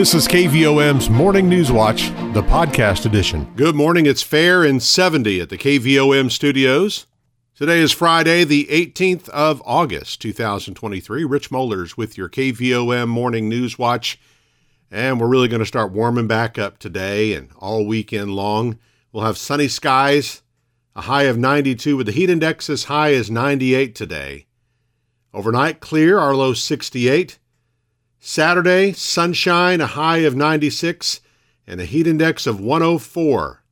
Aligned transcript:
This 0.00 0.14
is 0.14 0.26
KVOM's 0.26 1.10
Morning 1.10 1.46
News 1.46 1.70
Watch, 1.70 2.08
the 2.32 2.40
podcast 2.40 3.04
edition. 3.04 3.52
Good 3.54 3.74
morning. 3.74 4.06
It's 4.06 4.22
fair 4.22 4.64
and 4.64 4.82
70 4.82 5.42
at 5.42 5.50
the 5.50 5.58
KVOM 5.58 6.30
studios. 6.30 7.04
Today 7.54 7.80
is 7.80 7.92
Friday, 7.92 8.44
the 8.44 8.64
18th 8.70 9.28
of 9.28 9.62
August, 9.66 10.22
2023. 10.22 11.24
Rich 11.24 11.50
Mollers 11.50 11.98
with 11.98 12.16
your 12.16 12.30
KVOM 12.30 13.08
Morning 13.08 13.46
News 13.46 13.78
Watch. 13.78 14.18
And 14.90 15.20
we're 15.20 15.28
really 15.28 15.48
going 15.48 15.60
to 15.60 15.66
start 15.66 15.92
warming 15.92 16.26
back 16.26 16.58
up 16.58 16.78
today 16.78 17.34
and 17.34 17.50
all 17.58 17.84
weekend 17.84 18.34
long. 18.34 18.78
We'll 19.12 19.24
have 19.24 19.36
sunny 19.36 19.68
skies, 19.68 20.40
a 20.96 21.02
high 21.02 21.24
of 21.24 21.36
92 21.36 21.98
with 21.98 22.06
the 22.06 22.12
heat 22.12 22.30
index 22.30 22.70
as 22.70 22.84
high 22.84 23.12
as 23.12 23.30
98 23.30 23.94
today. 23.94 24.46
Overnight 25.34 25.80
clear, 25.80 26.18
our 26.18 26.34
low 26.34 26.54
68. 26.54 27.38
Saturday, 28.22 28.92
sunshine, 28.92 29.80
a 29.80 29.86
high 29.86 30.18
of 30.18 30.36
96, 30.36 31.22
and 31.66 31.80
a 31.80 31.86
heat 31.86 32.06
index 32.06 32.46
of 32.46 32.60
104. 32.60 33.62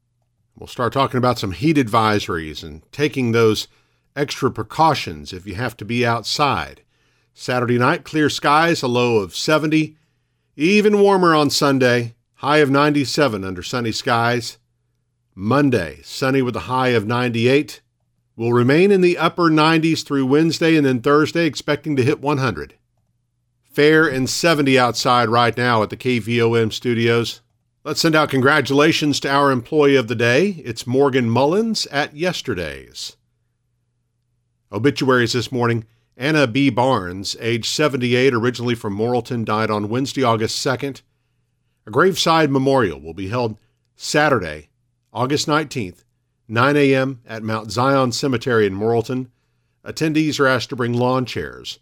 We'll 0.56 0.66
start 0.66 0.95
talking 0.95 1.19
about 1.19 1.39
some 1.39 1.52
heat 1.52 1.77
advisories 1.77 2.65
and 2.65 2.80
taking 2.91 3.33
those 3.33 3.69
extra 4.16 4.51
precautions 4.51 5.34
if 5.34 5.47
you 5.47 5.55
have 5.56 5.77
to 5.77 5.84
be 5.84 6.05
outside. 6.06 6.80
Saturday 7.34 7.77
night, 7.77 8.05
clear 8.05 8.30
skies, 8.30 8.83
a 8.83 8.89
low 8.89 9.19
of 9.19 9.37
70. 9.37 9.97
Even 10.56 10.98
warmer 10.98 11.34
on 11.34 11.51
Sunday, 11.51 12.15
high 12.37 12.59
of 12.59 12.70
97 12.70 13.45
under 13.45 13.62
sunny 13.62 13.92
skies. 13.92 14.56
Monday, 15.34 16.01
sunny 16.03 16.41
with 16.41 16.56
a 16.56 16.61
high 16.61 16.89
of 16.89 17.06
98. 17.06 17.83
Will 18.34 18.55
remain 18.55 18.92
in 18.92 19.03
the 19.03 19.19
upper 19.19 19.51
90s 19.51 20.06
through 20.06 20.25
Wednesday 20.25 20.75
and 20.75 20.87
then 20.87 21.03
Thursday, 21.03 21.45
expecting 21.45 21.97
to 21.97 22.03
hit 22.03 22.23
100 22.23 22.77
fair 23.78 24.09
and 24.09 24.28
70 24.28 24.77
outside 24.77 25.28
right 25.28 25.56
now 25.56 25.84
at 25.84 25.91
the 25.91 25.96
KVOM 25.96 26.73
studios. 26.73 27.42
Let's 27.84 28.00
send 28.00 28.16
out 28.16 28.28
congratulations 28.28 29.20
to 29.20 29.30
our 29.30 29.53
employee 29.53 29.94
of 29.94 30.08
the 30.08 30.16
day. 30.16 30.61
It's 30.64 30.84
Morgan 30.84 31.30
Mullins 31.30 31.86
at 31.86 32.16
yesterday's. 32.16 33.16
Obituaries 34.72 35.33
this 35.33 35.53
morning. 35.53 35.84
Anna 36.16 36.48
B. 36.48 36.70
Barnes, 36.70 37.36
age 37.38 37.69
78, 37.69 38.34
originally 38.34 38.75
from 38.75 38.98
Morrilton, 38.98 39.44
died 39.44 39.70
on 39.70 39.88
Wednesday, 39.88 40.25
August 40.25 40.58
2nd. 40.66 41.03
A 41.86 41.92
graveside 41.92 42.50
memorial 42.50 43.00
will 43.00 43.14
be 43.14 43.28
held 43.28 43.58
Saturday, 43.94 44.70
August 45.12 45.47
19th, 45.47 46.03
9 46.48 46.77
a.m. 46.77 47.20
at 47.25 47.44
Mount 47.44 47.70
Zion 47.70 48.10
Cemetery 48.10 48.66
in 48.66 48.75
Morrilton. 48.75 49.28
Attendees 49.84 50.41
are 50.41 50.48
asked 50.48 50.70
to 50.70 50.77
bring 50.77 50.94
lawn 50.94 51.25
chairs. 51.25 51.78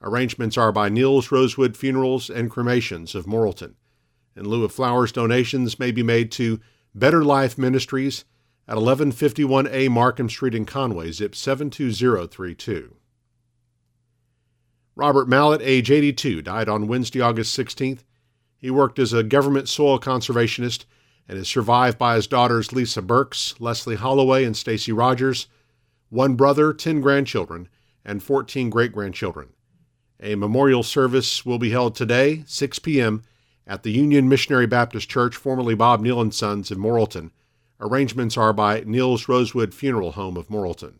Arrangements 0.00 0.56
are 0.56 0.70
by 0.70 0.88
Niels 0.88 1.32
Rosewood 1.32 1.76
Funerals 1.76 2.30
and 2.30 2.50
Cremations 2.50 3.14
of 3.14 3.26
Morrilton. 3.26 3.74
In 4.36 4.48
lieu 4.48 4.64
of 4.64 4.72
flowers, 4.72 5.10
donations 5.10 5.78
may 5.78 5.90
be 5.90 6.04
made 6.04 6.30
to 6.32 6.60
Better 6.94 7.24
Life 7.24 7.58
Ministries 7.58 8.24
at 8.68 8.76
1151A 8.76 9.88
Markham 9.88 10.28
Street 10.28 10.54
in 10.54 10.64
Conway, 10.64 11.10
zip 11.10 11.34
72032. 11.34 12.94
Robert 14.94 15.28
Mallett, 15.28 15.62
age 15.62 15.90
82, 15.90 16.42
died 16.42 16.68
on 16.68 16.86
Wednesday, 16.86 17.20
August 17.20 17.58
16th. 17.58 18.00
He 18.56 18.70
worked 18.70 18.98
as 18.98 19.12
a 19.12 19.22
government 19.22 19.68
soil 19.68 19.98
conservationist 19.98 20.84
and 21.28 21.38
is 21.38 21.48
survived 21.48 21.98
by 21.98 22.16
his 22.16 22.26
daughters 22.26 22.72
Lisa 22.72 23.02
Burks, 23.02 23.54
Leslie 23.60 23.96
Holloway, 23.96 24.44
and 24.44 24.56
Stacy 24.56 24.92
Rogers, 24.92 25.46
one 26.08 26.34
brother, 26.34 26.72
10 26.72 27.00
grandchildren, 27.00 27.68
and 28.04 28.22
14 28.22 28.70
great 28.70 28.92
grandchildren. 28.92 29.50
A 30.20 30.34
memorial 30.34 30.82
service 30.82 31.46
will 31.46 31.58
be 31.58 31.70
held 31.70 31.94
today, 31.94 32.42
6 32.46 32.80
p.m., 32.80 33.22
at 33.66 33.82
the 33.82 33.92
Union 33.92 34.28
Missionary 34.28 34.66
Baptist 34.66 35.08
Church, 35.08 35.36
formerly 35.36 35.74
Bob 35.74 36.00
Neal 36.00 36.20
and 36.20 36.34
Sons 36.34 36.70
in 36.70 36.78
Morrilton. 36.78 37.30
Arrangements 37.80 38.36
are 38.36 38.52
by 38.52 38.82
Niels 38.84 39.28
Rosewood 39.28 39.72
Funeral 39.72 40.12
Home 40.12 40.36
of 40.36 40.48
Morrilton. 40.48 40.94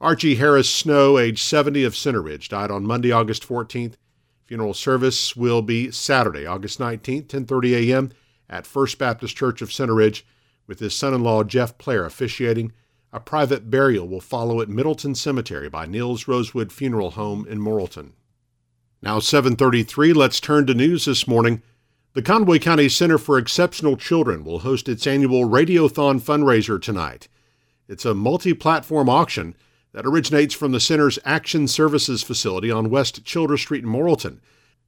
Archie 0.00 0.34
Harris 0.34 0.68
Snow, 0.68 1.16
age 1.16 1.42
70 1.42 1.84
of 1.84 1.96
Center 1.96 2.20
Ridge, 2.20 2.50
died 2.50 2.70
on 2.70 2.84
Monday, 2.84 3.10
August 3.10 3.48
14th. 3.48 3.94
Funeral 4.44 4.74
service 4.74 5.34
will 5.34 5.62
be 5.62 5.90
Saturday, 5.90 6.44
August 6.44 6.78
19th, 6.78 7.28
10:30 7.28 7.88
a.m. 7.88 8.12
at 8.50 8.66
First 8.66 8.98
Baptist 8.98 9.34
Church 9.34 9.62
of 9.62 9.72
Center 9.72 9.94
Ridge, 9.94 10.26
with 10.66 10.80
his 10.80 10.94
son-in-law 10.94 11.44
Jeff 11.44 11.78
Player 11.78 12.04
officiating. 12.04 12.72
A 13.14 13.20
private 13.20 13.70
burial 13.70 14.08
will 14.08 14.20
follow 14.20 14.60
at 14.60 14.68
Middleton 14.68 15.14
Cemetery 15.14 15.68
by 15.68 15.86
Niels 15.86 16.26
Rosewood 16.26 16.72
Funeral 16.72 17.12
Home 17.12 17.46
in 17.48 17.60
Morrilton. 17.60 18.10
Now 19.00 19.20
7:33, 19.20 20.12
let's 20.12 20.40
turn 20.40 20.66
to 20.66 20.74
news 20.74 21.04
this 21.04 21.28
morning. 21.28 21.62
The 22.14 22.22
Conway 22.22 22.58
County 22.58 22.88
Center 22.88 23.16
for 23.16 23.38
Exceptional 23.38 23.96
Children 23.96 24.42
will 24.42 24.58
host 24.58 24.88
its 24.88 25.06
annual 25.06 25.44
Radiothon 25.48 26.20
fundraiser 26.20 26.82
tonight. 26.82 27.28
It's 27.86 28.04
a 28.04 28.14
multi-platform 28.14 29.08
auction 29.08 29.54
that 29.92 30.06
originates 30.06 30.52
from 30.52 30.72
the 30.72 30.80
center's 30.80 31.20
Action 31.24 31.68
Services 31.68 32.24
facility 32.24 32.72
on 32.72 32.90
West 32.90 33.24
Childress 33.24 33.60
Street 33.60 33.84
in 33.84 33.90
Morrilton 33.90 34.40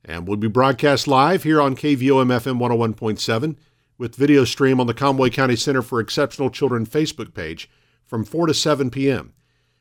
and 0.04 0.26
will 0.26 0.37
be 0.37 0.48
broadcast 0.48 1.06
live 1.06 1.44
here 1.44 1.60
on 1.60 1.76
KVOM 1.76 2.32
FM 2.32 2.58
101.7 2.58 3.54
with 3.98 4.16
video 4.16 4.44
stream 4.44 4.81
on 4.81 4.88
the 4.88 4.94
Conway 4.94 5.31
County 5.31 5.54
Center 5.54 5.81
for 5.81 6.00
Exceptional 6.00 6.50
Children 6.50 6.87
Facebook 6.87 7.32
page 7.32 7.70
from 8.06 8.25
4 8.25 8.47
to 8.47 8.55
7 8.55 8.91
p.m. 8.91 9.34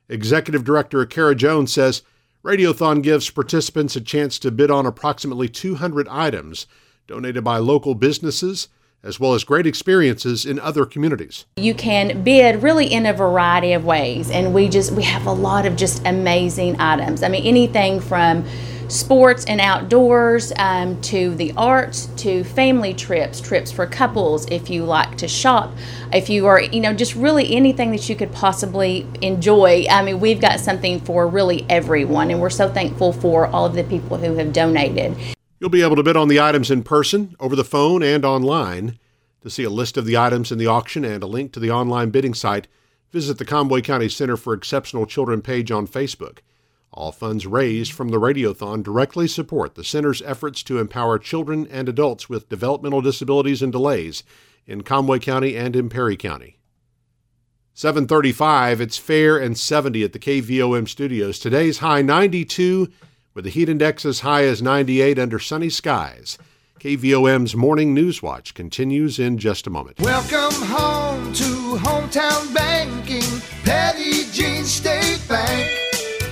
Executive 0.10 0.64
Director 0.64 1.06
Kara 1.06 1.36
Jones 1.36 1.74
says 1.74 2.04
Radiothon 2.44 3.02
gives 3.02 3.30
participants 3.30 3.96
a 3.96 4.02
chance 4.02 4.38
to 4.40 4.52
bid 4.52 4.70
on 4.70 4.86
approximately 4.86 5.48
200 5.48 6.08
items 6.10 6.68
donated 7.08 7.44
by 7.44 7.58
local 7.58 7.96
businesses 7.96 8.68
as 9.04 9.20
well 9.20 9.36
as 9.36 9.44
great 9.44 9.68
experiences 9.68 10.46
in 10.48 10.60
other 10.60 10.86
communities. 10.86 11.46
You 11.58 11.76
can 11.76 12.24
bid 12.24 12.64
really 12.64 12.92
in 12.92 13.06
a 13.06 13.14
variety 13.14 13.74
of 13.74 13.86
ways 13.86 14.32
and 14.32 14.54
we 14.54 14.68
just 14.68 14.92
we 14.92 15.04
have 15.04 15.28
a 15.28 15.32
lot 15.32 15.66
of 15.66 15.76
just 15.76 16.06
amazing 16.06 16.80
items. 16.80 17.22
I 17.22 17.30
mean 17.30 17.46
anything 17.46 18.00
from 18.00 18.46
sports 18.88 19.46
and 19.46 19.60
outdoors 19.60 20.54
um, 20.58 21.00
to 21.02 21.34
the 21.36 21.54
arts 21.58 22.08
to 22.18 22.44
family 22.44 22.94
trips 22.94 23.42
trips 23.42 23.72
for 23.72 23.86
couples 23.86 24.46
if 24.52 24.70
you 24.70 24.84
like 24.84 25.18
to 25.18 25.28
shop 25.28 25.72
if 26.14 26.30
you 26.30 26.46
are 26.46 26.62
you 26.62 26.80
know 26.80 26.94
just 26.94 27.16
really 27.16 27.56
anything 27.56 27.92
that 27.92 28.08
you 28.10 28.16
could 28.16 28.32
possibly 28.32 29.08
enjoy. 29.22 29.86
I 29.90 30.04
mean 30.04 30.20
we've 30.20 30.40
got 30.40 30.60
something 30.60 31.00
for 31.02 31.28
really 31.28 31.66
everyone 31.70 32.32
and 32.32 32.40
we're 32.40 32.50
so 32.50 32.70
thankful 32.70 33.14
for 33.14 33.48
all 33.48 33.66
of 33.66 33.74
the 33.74 33.84
people 33.84 34.18
who 34.18 34.36
have 34.36 34.54
donated. 34.54 35.16
You'll 35.60 35.70
be 35.70 35.82
able 35.82 35.96
to 35.96 36.04
bid 36.04 36.18
on 36.18 36.28
the 36.28 36.40
items 36.40 36.70
in 36.70 36.84
person 36.84 37.36
over 37.40 37.56
the 37.56 37.64
phone 37.64 38.04
and 38.04 38.26
online. 38.26 39.00
To 39.42 39.50
see 39.52 39.64
a 39.64 39.70
list 39.70 39.96
of 39.96 40.06
the 40.06 40.18
items 40.18 40.52
in 40.52 40.58
the 40.58 40.66
auction 40.66 41.06
and 41.06 41.22
a 41.22 41.28
link 41.28 41.54
to 41.54 41.60
the 41.60 41.70
online 41.70 42.10
bidding 42.10 42.34
site 42.34 42.68
visit 43.12 43.38
the 43.38 43.46
conway 43.46 43.80
county 43.80 44.10
center 44.10 44.36
for 44.36 44.54
exceptional 44.54 45.06
children 45.06 45.42
page 45.42 45.72
on 45.72 45.88
facebook 45.88 46.40
all 46.96 47.12
funds 47.12 47.46
raised 47.46 47.92
from 47.92 48.10
the 48.10 48.20
Radiothon 48.20 48.82
directly 48.82 49.28
support 49.28 49.76
the 49.76 49.84
Center's 49.84 50.22
efforts 50.22 50.64
to 50.64 50.80
empower 50.80 51.20
children 51.20 51.68
and 51.70 51.90
adults 51.90 52.30
with 52.30 52.50
developmental 52.50 53.02
disabilities 53.02 53.62
and 53.62 53.72
delays 53.72 54.24
in 54.66 54.82
Conway 54.82 55.20
County 55.20 55.58
and 55.58 55.76
in 55.76 55.90
Perry 55.90 56.16
County. 56.16 56.58
735, 57.74 58.80
it's 58.80 58.98
fair 58.98 59.38
and 59.38 59.58
70 59.58 60.06
at 60.06 60.14
the 60.14 60.20
KVOM 60.20 60.88
studios. 60.88 61.38
Today's 61.38 61.80
high 61.80 62.02
92 62.02 62.88
with 63.34 63.44
the 63.44 63.52
heat 63.52 63.68
index 63.68 64.06
as 64.06 64.22
high 64.22 64.46
as 64.46 64.62
98 64.62 65.20
under 65.20 65.38
sunny 65.38 65.70
skies. 65.70 66.38
KVOM's 66.80 67.56
Morning 67.56 67.94
News 67.94 68.24
Watch 68.24 68.54
continues 68.54 69.20
in 69.20 69.38
just 69.38 69.68
a 69.68 69.70
moment. 69.70 70.00
Welcome 70.00 70.68
home 70.68 71.34
to 71.34 71.44
hometown 71.84 72.54
banking, 72.54 73.42
Petit 73.64 74.32
Jean 74.32 74.64
State. 74.64 74.95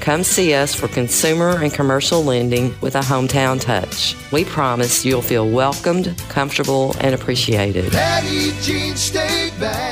Come 0.00 0.22
see 0.22 0.54
us 0.54 0.74
for 0.74 0.88
consumer 0.88 1.62
and 1.62 1.72
commercial 1.72 2.22
lending 2.22 2.74
with 2.80 2.94
a 2.94 3.00
hometown 3.00 3.60
touch. 3.60 4.16
We 4.32 4.44
promise 4.44 5.04
you'll 5.04 5.22
feel 5.22 5.48
welcomed, 5.48 6.16
comfortable, 6.28 6.94
and 7.00 7.14
appreciated. 7.14 7.92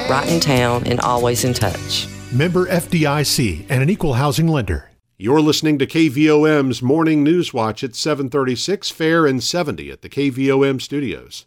Right 0.08 0.26
in 0.28 0.40
town 0.40 0.86
and 0.86 1.00
always 1.00 1.44
in 1.44 1.54
touch. 1.54 2.06
Member 2.32 2.66
FDIC 2.66 3.66
and 3.68 3.82
an 3.82 3.90
equal 3.90 4.14
housing 4.14 4.48
lender. 4.48 4.90
You're 5.18 5.40
listening 5.40 5.78
to 5.78 5.86
KVOM's 5.86 6.82
Morning 6.82 7.24
News 7.24 7.54
Watch 7.54 7.82
at 7.82 7.94
736, 7.94 8.90
fair 8.90 9.26
and 9.26 9.42
70 9.42 9.90
at 9.90 10.02
the 10.02 10.10
KVOM 10.10 10.80
studios. 10.80 11.46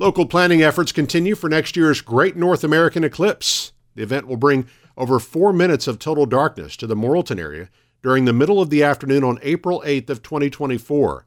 Local 0.00 0.26
planning 0.26 0.62
efforts 0.62 0.90
continue 0.92 1.34
for 1.34 1.48
next 1.48 1.76
year's 1.76 2.00
Great 2.00 2.36
North 2.36 2.64
American 2.64 3.04
Eclipse. 3.04 3.72
The 3.94 4.02
event 4.02 4.26
will 4.26 4.36
bring 4.36 4.66
over 4.98 5.18
four 5.20 5.52
minutes 5.52 5.86
of 5.86 5.98
total 5.98 6.26
darkness 6.26 6.76
to 6.76 6.86
the 6.86 6.96
Morrilton 6.96 7.38
area 7.38 7.70
during 8.02 8.24
the 8.24 8.32
middle 8.32 8.60
of 8.60 8.68
the 8.68 8.82
afternoon 8.82 9.24
on 9.24 9.38
April 9.42 9.82
8th 9.86 10.10
of 10.10 10.22
2024. 10.22 11.24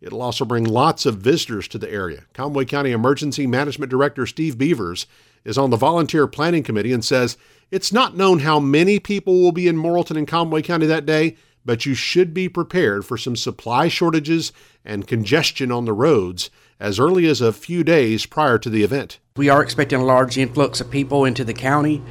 It'll 0.00 0.22
also 0.22 0.44
bring 0.44 0.64
lots 0.64 1.06
of 1.06 1.16
visitors 1.16 1.66
to 1.68 1.78
the 1.78 1.90
area. 1.90 2.24
Conway 2.34 2.66
County 2.66 2.92
Emergency 2.92 3.46
Management 3.46 3.90
Director 3.90 4.26
Steve 4.26 4.58
Beavers 4.58 5.06
is 5.44 5.56
on 5.56 5.70
the 5.70 5.76
volunteer 5.76 6.26
planning 6.26 6.62
committee 6.62 6.92
and 6.92 7.04
says 7.04 7.38
it's 7.70 7.92
not 7.92 8.16
known 8.16 8.40
how 8.40 8.60
many 8.60 8.98
people 8.98 9.40
will 9.40 9.52
be 9.52 9.66
in 9.66 9.76
Morrilton 9.76 10.18
and 10.18 10.28
Conway 10.28 10.60
County 10.60 10.86
that 10.86 11.06
day, 11.06 11.36
but 11.64 11.86
you 11.86 11.94
should 11.94 12.34
be 12.34 12.48
prepared 12.50 13.06
for 13.06 13.16
some 13.16 13.36
supply 13.36 13.88
shortages 13.88 14.52
and 14.84 15.06
congestion 15.06 15.72
on 15.72 15.86
the 15.86 15.94
roads 15.94 16.50
as 16.78 17.00
early 17.00 17.26
as 17.26 17.40
a 17.40 17.52
few 17.52 17.82
days 17.82 18.26
prior 18.26 18.58
to 18.58 18.68
the 18.68 18.82
event. 18.82 19.18
We 19.36 19.48
are 19.48 19.62
expecting 19.62 20.00
a 20.00 20.04
large 20.04 20.36
influx 20.36 20.82
of 20.82 20.90
people 20.90 21.24
into 21.24 21.44
the 21.44 21.54
county, 21.54 22.02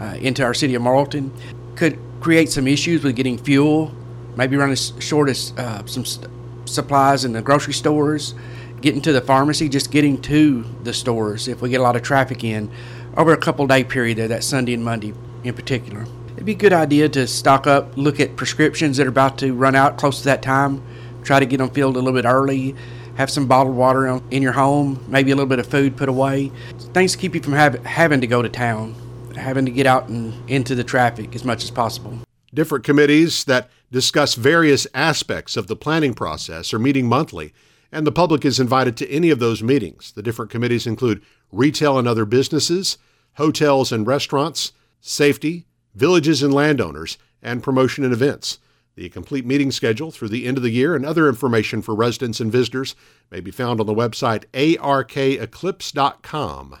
uh, 0.00 0.16
into 0.20 0.42
our 0.42 0.54
city 0.54 0.74
of 0.74 0.82
Morrilton. 0.82 1.30
Could 1.76 1.98
create 2.20 2.50
some 2.50 2.66
issues 2.66 3.02
with 3.02 3.16
getting 3.16 3.38
fuel, 3.38 3.94
maybe 4.36 4.56
run 4.56 4.70
as 4.70 4.92
short 4.98 5.28
as 5.28 5.52
uh, 5.56 5.84
some 5.86 6.04
st- 6.04 6.30
supplies 6.64 7.24
in 7.24 7.32
the 7.32 7.42
grocery 7.42 7.74
stores, 7.74 8.34
getting 8.80 9.00
to 9.02 9.12
the 9.12 9.20
pharmacy, 9.20 9.68
just 9.68 9.90
getting 9.90 10.20
to 10.22 10.64
the 10.82 10.92
stores 10.92 11.48
if 11.48 11.62
we 11.62 11.70
get 11.70 11.80
a 11.80 11.82
lot 11.82 11.96
of 11.96 12.02
traffic 12.02 12.44
in 12.44 12.70
over 13.16 13.32
a 13.32 13.36
couple 13.36 13.66
day 13.66 13.84
period 13.84 14.18
there, 14.18 14.28
that 14.28 14.44
Sunday 14.44 14.74
and 14.74 14.84
Monday 14.84 15.14
in 15.44 15.54
particular. 15.54 16.06
It'd 16.34 16.44
be 16.44 16.52
a 16.52 16.56
good 16.56 16.72
idea 16.72 17.08
to 17.10 17.26
stock 17.26 17.66
up, 17.66 17.96
look 17.96 18.20
at 18.20 18.36
prescriptions 18.36 18.98
that 18.98 19.06
are 19.06 19.10
about 19.10 19.38
to 19.38 19.54
run 19.54 19.74
out 19.74 19.96
close 19.96 20.18
to 20.18 20.24
that 20.24 20.42
time, 20.42 20.82
try 21.22 21.40
to 21.40 21.46
get 21.46 21.58
them 21.58 21.70
filled 21.70 21.96
a 21.96 21.98
little 21.98 22.20
bit 22.20 22.26
early, 22.26 22.74
have 23.14 23.30
some 23.30 23.46
bottled 23.46 23.74
water 23.74 24.20
in 24.30 24.42
your 24.42 24.52
home, 24.52 25.02
maybe 25.08 25.30
a 25.30 25.34
little 25.34 25.48
bit 25.48 25.58
of 25.58 25.66
food 25.66 25.96
put 25.96 26.10
away. 26.10 26.52
Things 26.92 27.12
to 27.12 27.18
keep 27.18 27.34
you 27.34 27.42
from 27.42 27.54
have, 27.54 27.82
having 27.86 28.20
to 28.20 28.26
go 28.26 28.42
to 28.42 28.48
town 28.50 28.94
having 29.36 29.66
to 29.66 29.70
get 29.70 29.86
out 29.86 30.08
and 30.08 30.48
into 30.48 30.74
the 30.74 30.84
traffic 30.84 31.34
as 31.34 31.44
much 31.44 31.64
as 31.64 31.70
possible. 31.70 32.18
Different 32.52 32.84
committees 32.84 33.44
that 33.44 33.70
discuss 33.90 34.34
various 34.34 34.86
aspects 34.94 35.56
of 35.56 35.66
the 35.66 35.76
planning 35.76 36.14
process 36.14 36.72
are 36.72 36.78
meeting 36.78 37.06
monthly, 37.06 37.52
and 37.92 38.06
the 38.06 38.12
public 38.12 38.44
is 38.44 38.60
invited 38.60 38.96
to 38.96 39.10
any 39.10 39.30
of 39.30 39.38
those 39.38 39.62
meetings. 39.62 40.12
The 40.12 40.22
different 40.22 40.50
committees 40.50 40.86
include 40.86 41.22
retail 41.52 41.98
and 41.98 42.08
other 42.08 42.24
businesses, 42.24 42.98
hotels 43.34 43.92
and 43.92 44.06
restaurants, 44.06 44.72
safety, 45.00 45.66
villages 45.94 46.42
and 46.42 46.52
landowners, 46.52 47.18
and 47.42 47.62
promotion 47.62 48.04
and 48.04 48.12
events. 48.12 48.58
The 48.96 49.08
complete 49.10 49.44
meeting 49.44 49.70
schedule 49.70 50.10
through 50.10 50.30
the 50.30 50.46
end 50.46 50.56
of 50.56 50.62
the 50.62 50.70
year 50.70 50.96
and 50.96 51.04
other 51.04 51.28
information 51.28 51.82
for 51.82 51.94
residents 51.94 52.40
and 52.40 52.50
visitors 52.50 52.96
may 53.30 53.40
be 53.40 53.50
found 53.50 53.78
on 53.78 53.86
the 53.86 53.94
website 53.94 54.46
arkeclipse.com. 54.54 56.76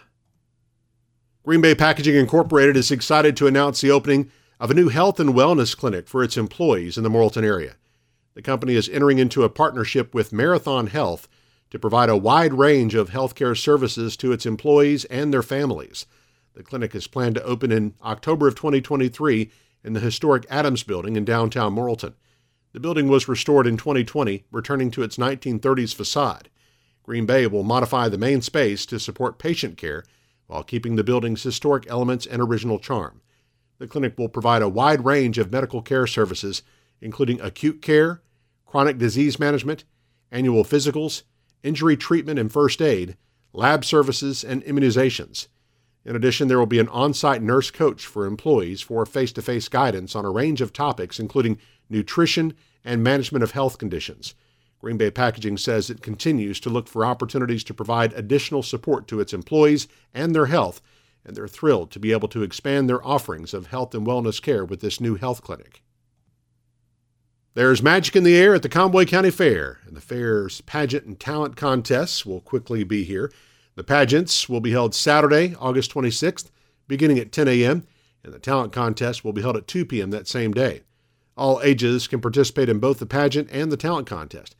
Green 1.46 1.60
Bay 1.60 1.76
Packaging 1.76 2.16
Incorporated 2.16 2.76
is 2.76 2.90
excited 2.90 3.36
to 3.36 3.46
announce 3.46 3.80
the 3.80 3.92
opening 3.92 4.32
of 4.58 4.68
a 4.68 4.74
new 4.74 4.88
health 4.88 5.20
and 5.20 5.30
wellness 5.30 5.76
clinic 5.76 6.08
for 6.08 6.24
its 6.24 6.36
employees 6.36 6.98
in 6.98 7.04
the 7.04 7.08
Morrilton 7.08 7.44
area. 7.44 7.76
The 8.34 8.42
company 8.42 8.74
is 8.74 8.88
entering 8.88 9.20
into 9.20 9.44
a 9.44 9.48
partnership 9.48 10.12
with 10.12 10.32
Marathon 10.32 10.88
Health 10.88 11.28
to 11.70 11.78
provide 11.78 12.08
a 12.08 12.16
wide 12.16 12.52
range 12.52 12.96
of 12.96 13.10
healthcare 13.10 13.56
services 13.56 14.16
to 14.16 14.32
its 14.32 14.44
employees 14.44 15.04
and 15.04 15.32
their 15.32 15.44
families. 15.44 16.06
The 16.54 16.64
clinic 16.64 16.96
is 16.96 17.06
planned 17.06 17.36
to 17.36 17.44
open 17.44 17.70
in 17.70 17.94
October 18.02 18.48
of 18.48 18.56
2023 18.56 19.48
in 19.84 19.92
the 19.92 20.00
historic 20.00 20.46
Adams 20.50 20.82
Building 20.82 21.14
in 21.14 21.24
downtown 21.24 21.76
Morrilton. 21.76 22.14
The 22.72 22.80
building 22.80 23.06
was 23.06 23.28
restored 23.28 23.68
in 23.68 23.76
2020, 23.76 24.46
returning 24.50 24.90
to 24.90 25.04
its 25.04 25.16
1930s 25.16 25.94
facade. 25.94 26.50
Green 27.04 27.24
Bay 27.24 27.46
will 27.46 27.62
modify 27.62 28.08
the 28.08 28.18
main 28.18 28.42
space 28.42 28.84
to 28.86 28.98
support 28.98 29.38
patient 29.38 29.76
care 29.76 30.02
while 30.46 30.62
keeping 30.62 30.96
the 30.96 31.04
building's 31.04 31.42
historic 31.42 31.84
elements 31.88 32.26
and 32.26 32.40
original 32.40 32.78
charm. 32.78 33.20
The 33.78 33.86
clinic 33.86 34.16
will 34.16 34.28
provide 34.28 34.62
a 34.62 34.68
wide 34.68 35.04
range 35.04 35.38
of 35.38 35.52
medical 35.52 35.82
care 35.82 36.06
services, 36.06 36.62
including 37.00 37.40
acute 37.40 37.82
care, 37.82 38.22
chronic 38.64 38.98
disease 38.98 39.38
management, 39.38 39.84
annual 40.30 40.64
physicals, 40.64 41.22
injury 41.62 41.96
treatment 41.96 42.38
and 42.38 42.52
first 42.52 42.80
aid, 42.80 43.16
lab 43.52 43.84
services, 43.84 44.44
and 44.44 44.62
immunizations. 44.64 45.48
In 46.04 46.14
addition, 46.14 46.46
there 46.46 46.58
will 46.58 46.66
be 46.66 46.78
an 46.78 46.88
on 46.88 47.12
site 47.14 47.42
nurse 47.42 47.70
coach 47.70 48.06
for 48.06 48.26
employees 48.26 48.80
for 48.80 49.04
face 49.04 49.32
to 49.32 49.42
face 49.42 49.68
guidance 49.68 50.14
on 50.14 50.24
a 50.24 50.30
range 50.30 50.60
of 50.60 50.72
topics, 50.72 51.18
including 51.18 51.58
nutrition 51.90 52.54
and 52.84 53.02
management 53.02 53.42
of 53.42 53.50
health 53.50 53.78
conditions. 53.78 54.34
Green 54.80 54.96
Bay 54.96 55.10
Packaging 55.10 55.56
says 55.56 55.88
it 55.88 56.02
continues 56.02 56.60
to 56.60 56.70
look 56.70 56.86
for 56.86 57.04
opportunities 57.04 57.64
to 57.64 57.74
provide 57.74 58.12
additional 58.12 58.62
support 58.62 59.08
to 59.08 59.20
its 59.20 59.32
employees 59.32 59.88
and 60.12 60.34
their 60.34 60.46
health, 60.46 60.80
and 61.24 61.34
they're 61.36 61.48
thrilled 61.48 61.90
to 61.90 61.98
be 61.98 62.12
able 62.12 62.28
to 62.28 62.42
expand 62.42 62.88
their 62.88 63.04
offerings 63.04 63.54
of 63.54 63.68
health 63.68 63.94
and 63.94 64.06
wellness 64.06 64.40
care 64.40 64.64
with 64.64 64.80
this 64.80 65.00
new 65.00 65.16
health 65.16 65.42
clinic. 65.42 65.82
There's 67.54 67.82
magic 67.82 68.14
in 68.14 68.22
the 68.22 68.36
air 68.36 68.54
at 68.54 68.62
the 68.62 68.68
Conway 68.68 69.06
County 69.06 69.30
Fair, 69.30 69.78
and 69.86 69.96
the 69.96 70.00
fair's 70.02 70.60
pageant 70.60 71.06
and 71.06 71.18
talent 71.18 71.56
contests 71.56 72.26
will 72.26 72.42
quickly 72.42 72.84
be 72.84 73.02
here. 73.02 73.32
The 73.76 73.82
pageants 73.82 74.46
will 74.46 74.60
be 74.60 74.72
held 74.72 74.94
Saturday, 74.94 75.54
August 75.58 75.90
26th, 75.94 76.50
beginning 76.86 77.18
at 77.18 77.32
10 77.32 77.48
a.m., 77.48 77.86
and 78.22 78.34
the 78.34 78.38
talent 78.38 78.72
contest 78.72 79.24
will 79.24 79.32
be 79.32 79.40
held 79.40 79.56
at 79.56 79.66
2 79.66 79.86
p.m. 79.86 80.10
that 80.10 80.28
same 80.28 80.52
day. 80.52 80.82
All 81.34 81.62
ages 81.62 82.06
can 82.06 82.20
participate 82.20 82.68
in 82.68 82.78
both 82.78 82.98
the 82.98 83.06
pageant 83.06 83.48
and 83.50 83.72
the 83.72 83.76
talent 83.76 84.06
contest. 84.06 84.54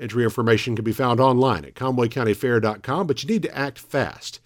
Entry 0.00 0.24
information 0.24 0.74
can 0.74 0.84
be 0.84 0.92
found 0.92 1.20
online 1.20 1.66
at 1.66 1.74
conwaycountyfair.com, 1.74 3.06
but 3.06 3.22
you 3.22 3.28
need 3.28 3.42
to 3.42 3.56
act 3.56 3.78
fast. 3.78 4.40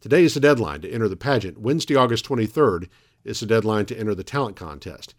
Today 0.00 0.24
is 0.24 0.34
the 0.34 0.40
deadline 0.40 0.82
to 0.82 0.90
enter 0.90 1.08
the 1.08 1.16
pageant. 1.16 1.58
Wednesday, 1.58 1.96
August 1.96 2.26
23rd 2.26 2.86
is 3.24 3.40
the 3.40 3.46
deadline 3.46 3.86
to 3.86 3.98
enter 3.98 4.14
the 4.14 4.22
talent 4.22 4.56
contest. 4.56 5.14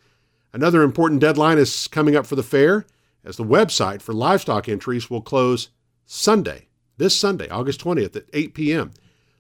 Another 0.54 0.84
important 0.84 1.20
deadline 1.20 1.58
is 1.58 1.88
coming 1.88 2.16
up 2.16 2.28
for 2.28 2.36
the 2.36 2.44
fair, 2.44 2.86
as 3.26 3.38
the 3.38 3.44
website 3.44 4.02
for 4.02 4.14
livestock 4.14 4.70
entries 4.70 5.10
will 5.10 5.22
close 5.22 5.70
Sunday, 6.06 6.68
this 6.98 7.18
Sunday, 7.18 7.50
August 7.50 7.84
20th 7.84 8.16
at 8.16 8.26
8 8.34 8.54
p.m. 8.54 8.92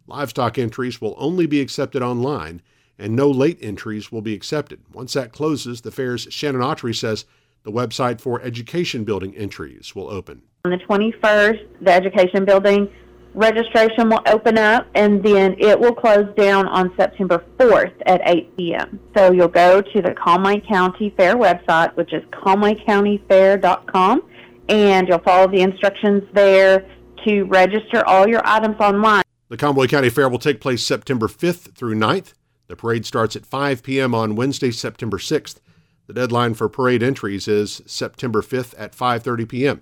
Livestock 0.08 0.58
entries 0.58 1.00
will 1.00 1.16
only 1.18 1.46
be 1.46 1.62
accepted 1.62 2.02
online, 2.02 2.62
and 2.98 3.16
no 3.16 3.30
late 3.30 3.60
entries 3.62 4.12
will 4.12 4.22
be 4.22 4.34
accepted. 4.34 4.82
Once 4.92 5.14
that 5.14 5.34
closes, 5.34 5.82
the 5.82 5.92
fair's 5.92 6.28
Shannon 6.32 6.62
Autry 6.62 6.96
says 6.96 7.26
the 7.63 7.72
website 7.72 8.19
for 8.19 8.42
education 8.42 9.04
building 9.04 9.36
entries 9.36 9.96
will 9.96 10.10
open. 10.10 10.44
On 10.66 10.72
the 10.72 10.78
21st, 10.78 11.68
the 11.81 11.92
education 11.92 12.46
building 12.46 12.90
registration 13.34 14.10
will 14.10 14.22
open 14.28 14.58
up 14.58 14.88
and 14.94 15.24
then 15.24 15.56
it 15.58 15.80
will 15.80 15.96
close 15.96 16.28
down 16.36 16.68
on 16.68 16.94
September 16.98 17.44
4th 17.58 17.94
at 18.06 18.22
8 18.25 18.58
p.m. 18.58 19.00
So 19.16 19.31
you'll 19.31 19.48
go 19.48 19.81
to 19.81 20.02
the 20.02 20.13
Conway 20.13 20.62
County 20.68 21.14
Fair 21.16 21.35
website, 21.35 21.95
which 21.95 22.14
is 22.14 22.24
conwaycountyfair.com, 22.31 24.24
and 24.69 25.07
you'll 25.07 25.19
follow 25.19 25.47
the 25.47 25.62
instructions 25.62 26.24
there 26.33 26.85
to 27.26 27.44
register 27.44 28.06
all 28.06 28.28
your 28.28 28.42
items 28.45 28.76
online. 28.80 29.24
The 29.50 29.57
Conway 29.57 29.88
County 29.88 30.09
Fair 30.09 30.30
will 30.30 30.40
take 30.40 30.62
place 30.62 30.83
September 30.83 31.28
5th 31.28 31.76
through 31.76 31.95
9th. 31.95 32.33
The 32.68 32.76
parade 32.76 33.06
starts 33.06 33.35
at 33.35 33.45
5 33.45 33.83
p.m. 33.83 34.16
on 34.16 34.35
Wednesday, 34.35 34.71
September 34.71 35.18
6th. 35.18 35.59
The 36.08 36.14
deadline 36.14 36.54
for 36.54 36.68
parade 36.68 37.04
entries 37.04 37.48
is 37.48 37.81
September 37.86 38.42
5th 38.42 38.74
at 38.78 38.94
5:30 38.96 39.48
p.m. 39.48 39.81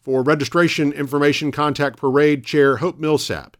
For 0.00 0.22
registration 0.22 0.92
information, 0.92 1.52
contact 1.52 1.98
Parade 1.98 2.44
Chair 2.44 2.78
Hope 2.78 2.98
Millsap 2.98 3.56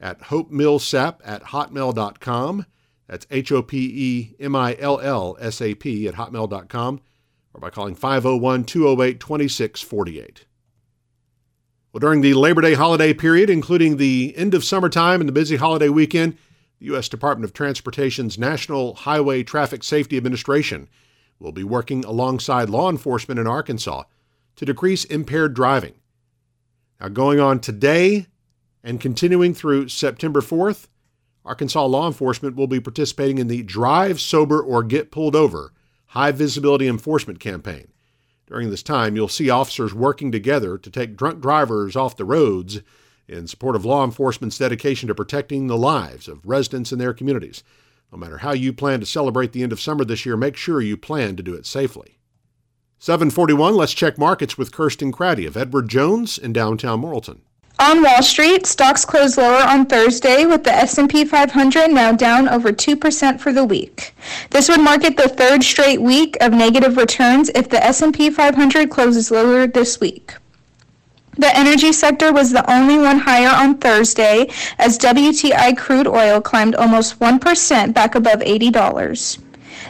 at 0.00 0.20
hopemillsap 0.22 1.20
at 1.24 1.44
hotmail.com. 1.44 2.66
That's 3.06 3.26
H 3.30 3.50
O 3.52 3.62
P 3.62 3.78
E 3.78 4.36
M 4.38 4.54
I 4.54 4.76
L 4.78 5.00
L 5.00 5.36
S 5.40 5.60
A 5.60 5.74
P 5.74 6.06
at 6.06 6.14
hotmail.com 6.14 7.00
or 7.54 7.60
by 7.60 7.70
calling 7.70 7.94
501 7.94 8.64
208 8.64 9.18
2648. 9.18 10.44
Well, 11.92 12.00
during 12.00 12.20
the 12.20 12.34
Labor 12.34 12.60
Day 12.60 12.74
holiday 12.74 13.14
period, 13.14 13.48
including 13.48 13.96
the 13.96 14.34
end 14.36 14.54
of 14.54 14.62
summertime 14.62 15.20
and 15.20 15.28
the 15.28 15.32
busy 15.32 15.56
holiday 15.56 15.88
weekend, 15.88 16.36
the 16.78 16.86
U.S. 16.86 17.08
Department 17.08 17.44
of 17.44 17.54
Transportation's 17.54 18.38
National 18.38 18.94
Highway 18.94 19.42
Traffic 19.42 19.82
Safety 19.82 20.16
Administration 20.16 20.88
will 21.38 21.52
be 21.52 21.64
working 21.64 22.04
alongside 22.04 22.68
law 22.68 22.90
enforcement 22.90 23.38
in 23.38 23.46
Arkansas 23.46 24.04
to 24.56 24.64
decrease 24.64 25.04
impaired 25.04 25.54
driving. 25.54 25.94
Now, 27.00 27.08
going 27.08 27.38
on 27.38 27.60
today 27.60 28.26
and 28.82 29.00
continuing 29.00 29.54
through 29.54 29.88
September 29.88 30.40
4th, 30.40 30.88
Arkansas 31.44 31.84
law 31.84 32.06
enforcement 32.06 32.56
will 32.56 32.66
be 32.66 32.80
participating 32.80 33.38
in 33.38 33.48
the 33.48 33.62
Drive 33.62 34.20
Sober 34.20 34.60
or 34.60 34.82
Get 34.82 35.10
Pulled 35.10 35.36
Over 35.36 35.72
high 36.12 36.32
visibility 36.32 36.88
enforcement 36.88 37.38
campaign. 37.38 37.88
During 38.46 38.70
this 38.70 38.82
time, 38.82 39.14
you'll 39.14 39.28
see 39.28 39.50
officers 39.50 39.92
working 39.92 40.32
together 40.32 40.78
to 40.78 40.90
take 40.90 41.16
drunk 41.16 41.40
drivers 41.40 41.96
off 41.96 42.16
the 42.16 42.24
roads 42.24 42.80
in 43.28 43.46
support 43.46 43.76
of 43.76 43.84
law 43.84 44.04
enforcement's 44.04 44.56
dedication 44.56 45.08
to 45.08 45.14
protecting 45.14 45.66
the 45.66 45.76
lives 45.76 46.26
of 46.26 46.46
residents 46.46 46.92
in 46.92 46.98
their 46.98 47.12
communities. 47.12 47.62
No 48.10 48.18
matter 48.18 48.38
how 48.38 48.52
you 48.52 48.72
plan 48.72 49.00
to 49.00 49.06
celebrate 49.06 49.52
the 49.52 49.62
end 49.62 49.72
of 49.72 49.80
summer 49.80 50.04
this 50.04 50.24
year, 50.24 50.36
make 50.36 50.56
sure 50.56 50.80
you 50.80 50.96
plan 50.96 51.36
to 51.36 51.42
do 51.42 51.54
it 51.54 51.66
safely. 51.66 52.18
741, 52.98 53.74
let's 53.74 53.92
check 53.92 54.18
markets 54.18 54.56
with 54.56 54.72
Kirsten 54.72 55.12
Craddy 55.12 55.46
of 55.46 55.56
Edward 55.56 55.88
Jones 55.88 56.38
in 56.38 56.52
downtown 56.52 57.02
Morrilton. 57.02 57.40
On 57.80 58.02
Wall 58.02 58.24
Street, 58.24 58.66
stocks 58.66 59.04
closed 59.04 59.38
lower 59.38 59.62
on 59.62 59.86
Thursday 59.86 60.44
with 60.46 60.64
the 60.64 60.72
S&P 60.72 61.24
500 61.24 61.92
now 61.92 62.10
down 62.10 62.48
over 62.48 62.72
2% 62.72 63.40
for 63.40 63.52
the 63.52 63.64
week. 63.64 64.14
This 64.50 64.68
would 64.68 64.80
mark 64.80 65.04
it 65.04 65.16
the 65.16 65.28
third 65.28 65.62
straight 65.62 66.02
week 66.02 66.36
of 66.40 66.52
negative 66.52 66.96
returns 66.96 67.50
if 67.54 67.68
the 67.68 67.84
S&P 67.84 68.30
500 68.30 68.90
closes 68.90 69.30
lower 69.30 69.68
this 69.68 70.00
week. 70.00 70.34
The 71.38 71.56
energy 71.56 71.92
sector 71.92 72.32
was 72.32 72.50
the 72.50 72.68
only 72.68 72.98
one 72.98 73.20
higher 73.20 73.48
on 73.48 73.78
Thursday 73.78 74.50
as 74.76 74.98
WTI 74.98 75.76
crude 75.76 76.08
oil 76.08 76.40
climbed 76.40 76.74
almost 76.74 77.20
1% 77.20 77.94
back 77.94 78.16
above 78.16 78.40
$80. 78.40 79.38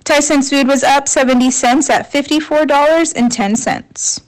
Tyson's 0.06 0.48
Food 0.50 0.68
was 0.68 0.84
up 0.84 1.08
70 1.08 1.50
cents 1.50 1.90
at 1.90 2.12
$54.10. 2.12 4.20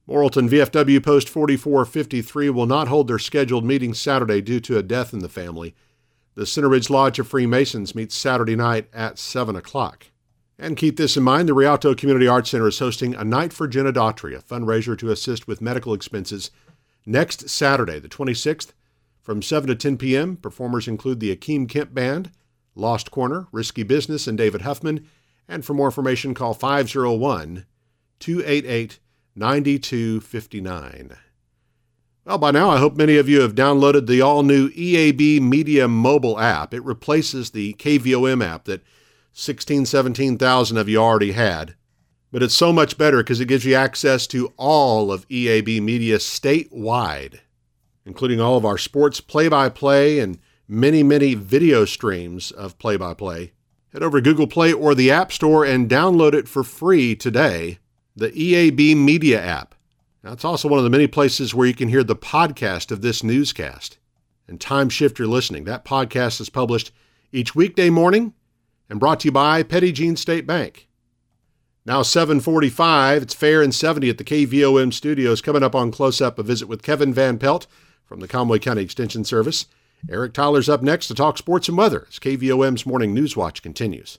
Morrilton 0.09 0.49
VFW 0.49 1.03
Post 1.03 1.29
4453 1.29 2.51
will 2.51 2.67
not 2.67 2.89
hold 2.89 3.09
their 3.09 3.19
scheduled 3.19 3.65
meeting 3.65 3.95
Saturday 3.95 4.43
due 4.43 4.61
to 4.61 4.77
a 4.77 4.83
death 4.83 5.13
in 5.13 5.21
the 5.21 5.29
family. 5.29 5.75
The 6.35 6.45
Center 6.45 6.69
Ridge 6.69 6.91
Lodge 6.91 7.19
of 7.19 7.29
Freemasons 7.29 7.95
meets 7.95 8.15
Saturday 8.15 8.57
night 8.57 8.89
at 8.93 9.19
7 9.19 9.57
o'clock. 9.57 10.09
And 10.59 10.77
keep 10.77 10.97
this 10.97 11.17
in 11.17 11.23
mind 11.23 11.49
the 11.49 11.55
Rialto 11.55 11.95
Community 11.95 12.29
Arts 12.29 12.51
Center 12.51 12.69
is 12.69 12.79
hosting 12.79 13.15
a 13.15 13.25
Night 13.25 13.53
for 13.53 13.67
Jenna 13.67 13.93
Daughtry, 13.93 14.37
a 14.37 14.43
fundraiser 14.43 14.99
to 14.99 15.11
assist 15.11 15.49
with 15.49 15.63
medical 15.63 15.95
expenses, 15.95 16.51
next 17.07 17.49
Saturday, 17.49 17.99
the 17.99 18.09
26th, 18.09 18.73
from 19.23 19.41
7 19.41 19.69
to 19.69 19.75
10 19.75 19.99
p.m. 19.99 20.37
Performers 20.37 20.89
include 20.89 21.21
the 21.21 21.35
Akeem 21.35 21.69
Kemp 21.69 21.95
Band, 21.95 22.31
Lost 22.75 23.11
Corner, 23.11 23.47
Risky 23.53 23.83
Business, 23.83 24.27
and 24.27 24.37
David 24.37 24.63
Huffman. 24.63 25.07
And 25.49 25.65
for 25.65 25.75
more 25.75 25.87
information, 25.87 26.35
call 26.35 26.55
501 26.55 27.67
288 28.19 28.99
9259. 29.35 31.17
Well, 32.25 32.39
by 32.39 32.53
now, 32.53 32.71
I 32.71 32.79
hope 32.79 32.95
many 32.95 33.17
of 33.17 33.29
you 33.29 33.41
have 33.41 33.55
downloaded 33.55 34.07
the 34.07 34.21
all 34.21 34.45
new 34.45 34.69
EAB 34.71 35.41
Media 35.41 35.89
mobile 35.89 36.39
app. 36.39 36.73
It 36.73 36.85
replaces 36.85 37.51
the 37.51 37.75
KVOM 37.75 38.45
app 38.45 38.65
that 38.67 38.83
16, 39.33 39.87
17,000 39.87 40.77
of 40.77 40.89
you 40.89 40.99
already 40.99 41.33
had. 41.33 41.75
But 42.31 42.43
it's 42.43 42.55
so 42.55 42.73
much 42.73 42.97
better 42.97 43.19
because 43.19 43.41
it 43.41 43.49
gives 43.49 43.65
you 43.65 43.75
access 43.75 44.27
to 44.29 44.53
all 44.57 45.11
of 45.11 45.29
EAB 45.29 45.83
Media 45.83 46.19
statewide, 46.19 47.41
including 48.05 48.41
all 48.41 48.57
of 48.57 48.65
our 48.65 48.79
sports 48.79 49.21
play 49.21 49.49
by 49.49 49.69
play 49.69 50.19
and 50.19 50.39
many, 50.69 51.03
many 51.03 51.35
video 51.35 51.85
streams 51.85 52.51
of 52.51 52.79
play 52.79 52.97
by 52.97 53.15
play. 53.15 53.53
Head 53.93 54.03
over 54.03 54.21
to 54.21 54.25
Google 54.25 54.47
Play 54.47 54.73
or 54.73 54.95
the 54.95 55.11
App 55.11 55.33
Store 55.33 55.65
and 55.65 55.89
download 55.89 56.33
it 56.33 56.49
for 56.49 56.65
free 56.65 57.15
today, 57.15 57.79
the 58.17 58.31
EAB 58.31 58.97
Media 58.97 59.41
app. 59.41 59.75
Now, 60.25 60.33
it's 60.33 60.45
also 60.45 60.69
one 60.69 60.79
of 60.79 60.85
the 60.85 60.91
many 60.91 61.07
places 61.07 61.55
where 61.55 61.67
you 61.67 61.75
can 61.75 61.89
hear 61.89 62.05
the 62.05 62.17
podcast 62.17 62.91
of 62.91 63.03
this 63.03 63.23
newscast. 63.23 63.99
And 64.49 64.61
Time 64.61 64.89
Shift 64.89 65.19
Your 65.19 65.29
Listening. 65.29 65.65
That 65.65 65.85
podcast 65.85 66.41
is 66.41 66.49
published 66.49 66.93
each 67.33 67.55
weekday 67.55 67.91
morning 67.91 68.35
and 68.89 69.01
brought 69.01 69.21
to 69.21 69.29
you 69.29 69.33
by 69.33 69.63
Petit 69.63 69.93
Jean 69.93 70.17
State 70.17 70.47
Bank. 70.47 70.89
Now 71.85 72.03
745, 72.03 73.23
it's 73.23 73.35
fair 73.35 73.61
and 73.61 73.75
70 73.75 74.11
at 74.11 74.19
the 74.19 74.25
KVOM 74.25 74.93
studios. 74.93 75.41
Coming 75.41 75.63
up 75.63 75.75
on 75.75 75.91
Close 75.91 76.21
Up, 76.21 76.39
a 76.39 76.43
visit 76.43 76.69
with 76.69 76.83
Kevin 76.83 77.13
Van 77.13 77.39
Pelt 77.39 77.67
from 78.07 78.21
the 78.21 78.29
Conway 78.29 78.59
County 78.59 78.83
Extension 78.83 79.25
Service. 79.25 79.67
Eric 80.11 80.33
Tyler's 80.33 80.69
up 80.69 80.83
next 80.83 81.07
to 81.09 81.15
talk 81.15 81.39
sports 81.39 81.69
and 81.69 81.79
weather 81.79 82.07
as 82.09 82.19
KVOM's 82.19 82.85
Morning 82.87 83.15
News 83.15 83.37
Watch 83.37 83.63
continues. 83.63 84.19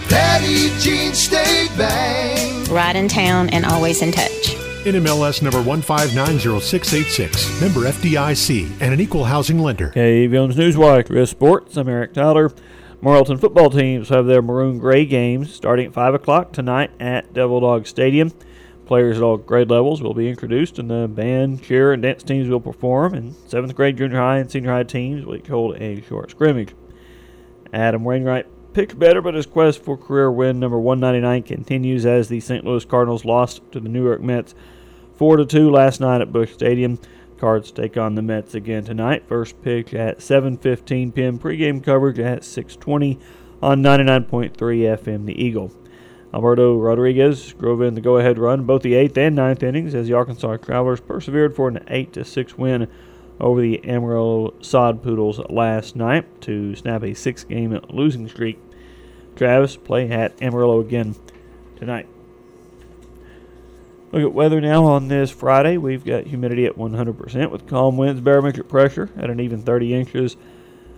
Petit 0.09 0.69
Jean 0.79 1.13
State 1.13 1.69
Bank. 1.77 2.69
Right 2.69 2.95
in 2.95 3.07
town 3.07 3.49
and 3.49 3.65
always 3.65 4.01
in 4.01 4.11
touch. 4.11 4.55
NMLS 4.83 5.41
number 5.41 5.61
1590686. 5.61 7.61
Member 7.61 7.81
FDIC 7.81 8.71
and 8.81 8.93
an 8.93 8.99
equal 8.99 9.25
housing 9.25 9.59
lender. 9.59 9.91
KVOM's 9.95 10.55
Newswire, 10.55 11.05
Chris 11.05 11.29
Sports. 11.29 11.77
I'm 11.77 11.87
Eric 11.87 12.13
Tyler. 12.13 12.51
Morrilton 13.01 13.39
football 13.39 13.69
teams 13.69 14.09
have 14.09 14.25
their 14.25 14.41
maroon 14.41 14.79
gray 14.79 15.05
games 15.05 15.53
starting 15.53 15.87
at 15.87 15.93
5 15.93 16.15
o'clock 16.15 16.51
tonight 16.51 16.91
at 16.99 17.33
Devil 17.33 17.59
Dog 17.59 17.87
Stadium. 17.87 18.31
Players 18.85 19.17
at 19.17 19.23
all 19.23 19.37
grade 19.37 19.69
levels 19.69 20.01
will 20.01 20.13
be 20.13 20.29
introduced, 20.29 20.77
and 20.77 20.89
the 20.89 21.07
band, 21.07 21.63
cheer, 21.63 21.93
and 21.93 22.03
dance 22.03 22.23
teams 22.23 22.49
will 22.49 22.59
perform. 22.59 23.13
And 23.13 23.35
seventh 23.47 23.73
grade, 23.73 23.97
junior 23.97 24.17
high, 24.17 24.39
and 24.39 24.51
senior 24.51 24.71
high 24.71 24.83
teams 24.83 25.25
will 25.25 25.39
hold 25.47 25.77
a 25.77 26.01
short 26.01 26.31
scrimmage. 26.31 26.73
Adam 27.71 28.03
Wainwright 28.03 28.47
picked 28.73 28.97
better, 28.97 29.21
but 29.21 29.33
his 29.33 29.45
quest 29.45 29.83
for 29.83 29.97
career 29.97 30.31
win 30.31 30.59
number 30.59 30.79
199 30.79 31.43
continues 31.43 32.05
as 32.05 32.29
the 32.29 32.39
St. 32.39 32.65
Louis 32.65 32.85
Cardinals 32.85 33.25
lost 33.25 33.61
to 33.71 33.79
the 33.79 33.89
New 33.89 34.03
York 34.03 34.21
Mets 34.21 34.55
4 35.15 35.37
to 35.37 35.45
2 35.45 35.69
last 35.69 35.99
night 35.99 36.21
at 36.21 36.31
Busch 36.31 36.53
Stadium. 36.53 36.99
Cards 37.37 37.71
take 37.71 37.97
on 37.97 38.15
the 38.15 38.21
Mets 38.21 38.53
again 38.53 38.83
tonight. 38.83 39.27
First 39.27 39.61
pitch 39.63 39.95
at 39.95 40.19
7:15 40.19 41.13
p.m. 41.13 41.39
Pregame 41.39 41.83
coverage 41.83 42.19
at 42.19 42.41
6:20 42.41 43.19
on 43.63 43.81
99.3 43.81 44.51
FM. 44.55 45.25
The 45.25 45.43
Eagle. 45.43 45.71
Alberto 46.33 46.77
Rodriguez 46.77 47.53
drove 47.53 47.81
in 47.81 47.95
the 47.95 48.01
go-ahead 48.01 48.37
run 48.37 48.63
both 48.63 48.83
the 48.83 48.93
eighth 48.93 49.17
and 49.17 49.35
ninth 49.35 49.63
innings 49.63 49.93
as 49.95 50.07
the 50.07 50.13
Arkansas 50.13 50.57
Travelers 50.57 51.01
persevered 51.01 51.55
for 51.55 51.67
an 51.67 51.83
8 51.87 52.13
to 52.13 52.23
6 52.23 52.57
win 52.57 52.87
over 53.41 53.59
the 53.59 53.83
Amarillo 53.83 54.53
Sod 54.61 55.03
Poodles 55.03 55.39
last 55.49 55.95
night 55.95 56.41
to 56.41 56.75
snap 56.75 57.03
a 57.03 57.13
six 57.13 57.43
game 57.43 57.77
losing 57.89 58.29
streak. 58.29 58.59
Travs 59.35 59.83
play 59.83 60.09
at 60.09 60.39
Amarillo 60.41 60.79
again 60.79 61.15
tonight. 61.75 62.07
Look 64.11 64.23
at 64.23 64.33
weather 64.33 64.61
now 64.61 64.85
on 64.85 65.07
this 65.07 65.31
Friday. 65.31 65.77
We've 65.77 66.05
got 66.05 66.27
humidity 66.27 66.65
at 66.65 66.77
100% 66.77 67.49
with 67.49 67.67
calm 67.67 67.97
winds, 67.97 68.21
barometric 68.21 68.67
pressure 68.67 69.09
at 69.17 69.29
an 69.29 69.39
even 69.39 69.61
30 69.63 69.93
inches. 69.93 70.35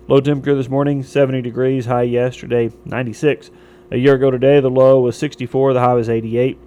Low 0.08 0.20
temperature 0.20 0.56
this 0.56 0.70
morning, 0.70 1.04
70 1.04 1.42
degrees. 1.42 1.86
High 1.86 2.04
yesterday, 2.04 2.72
96. 2.86 3.52
A 3.92 3.98
year 3.98 4.16
ago 4.16 4.32
today, 4.32 4.60
the 4.60 4.70
low 4.70 5.00
was 5.00 5.16
64, 5.16 5.74
the 5.74 5.80
high 5.80 5.94
was 5.94 6.10
88. 6.10 6.58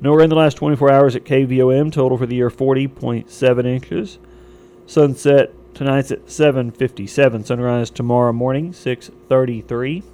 No 0.00 0.14
rain 0.14 0.24
in 0.24 0.30
the 0.30 0.36
last 0.36 0.56
24 0.58 0.92
hours 0.92 1.16
at 1.16 1.24
KVOM. 1.24 1.90
Total 1.92 2.16
for 2.16 2.26
the 2.26 2.36
year 2.36 2.50
40.7 2.50 3.66
inches. 3.66 4.18
Sunset 4.86 5.52
tonight's 5.74 6.12
at 6.12 6.26
7:57. 6.30 7.44
Sunrise 7.44 7.90
tomorrow 7.90 8.32
morning 8.32 8.72
6:33. 8.72 10.04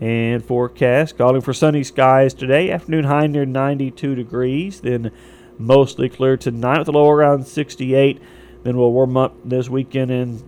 And 0.00 0.44
forecast 0.44 1.16
calling 1.16 1.40
for 1.40 1.52
sunny 1.52 1.84
skies 1.84 2.34
today. 2.34 2.70
Afternoon 2.70 3.04
high 3.04 3.28
near 3.28 3.46
92 3.46 4.16
degrees. 4.16 4.80
Then 4.80 5.12
mostly 5.58 6.08
clear 6.08 6.36
tonight 6.36 6.80
with 6.80 6.88
a 6.88 6.92
low 6.92 7.08
around 7.08 7.46
68. 7.46 8.20
Then 8.64 8.76
we'll 8.76 8.92
warm 8.92 9.16
up 9.16 9.36
this 9.44 9.70
weekend 9.70 10.10
and 10.10 10.42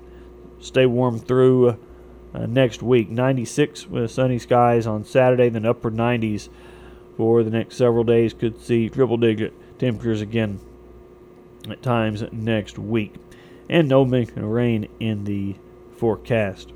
stay 0.61 0.87
warm 0.87 1.21
through 1.21 1.79
uh, 2.35 2.47
next 2.47 2.83
week. 2.83 3.11
96 3.11 3.87
with 3.87 4.11
sunny 4.11 4.41
skies 4.41 4.89
on 4.89 5.05
Saturday. 5.05 5.49
Then 5.49 5.65
upper 5.65 5.91
90s 5.91 6.49
for 7.19 7.43
the 7.43 7.51
next 7.51 7.77
several 7.77 8.05
days. 8.05 8.33
Could 8.33 8.63
see 8.63 8.89
triple 8.89 9.17
digit 9.17 9.53
temperatures 9.79 10.23
again 10.23 10.61
at 11.69 11.83
times 11.83 12.23
next 12.33 12.79
week. 12.79 13.17
And 13.69 13.89
no 13.89 14.05
mention 14.05 14.45
of 14.45 14.49
rain 14.49 14.89
in 14.99 15.25
the 15.25 15.57
forecast. 15.97 16.73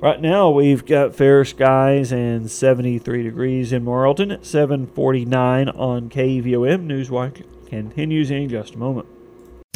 Right 0.00 0.20
now 0.20 0.50
we've 0.50 0.84
got 0.84 1.14
fair 1.14 1.44
skies 1.44 2.12
and 2.12 2.50
73 2.50 3.22
degrees 3.22 3.72
in 3.72 3.84
Morrilton 3.84 4.32
at 4.32 4.44
749 4.44 5.68
on 5.70 6.08
KVOM. 6.08 6.86
Newswatch 6.86 7.44
continues 7.68 8.30
in 8.30 8.48
just 8.48 8.74
a 8.74 8.78
moment. 8.78 9.06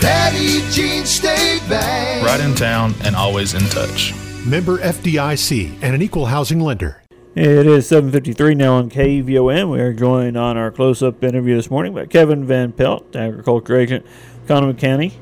Petit 0.00 0.62
Jean 0.70 1.04
State 1.04 1.62
Bank. 1.68 2.24
Right 2.24 2.40
in 2.40 2.54
town 2.54 2.94
and 3.04 3.16
always 3.16 3.54
in 3.54 3.62
touch. 3.70 4.14
Member 4.44 4.78
FDIC 4.78 5.78
and 5.82 5.94
an 5.94 6.02
equal 6.02 6.26
housing 6.26 6.60
lender. 6.60 7.02
It 7.34 7.66
is 7.66 7.90
7.53 7.90 8.56
now 8.56 8.74
on 8.74 8.88
KVOM. 8.88 9.70
We 9.70 9.80
are 9.80 9.92
joined 9.92 10.36
on 10.36 10.56
our 10.56 10.70
close-up 10.70 11.22
interview 11.22 11.56
this 11.56 11.70
morning 11.70 11.92
by 11.94 12.06
Kevin 12.06 12.46
Van 12.46 12.72
Pelt, 12.72 13.14
Agriculture 13.14 13.76
Agent, 13.76 14.06
Conway 14.46 14.74
County, 14.74 15.12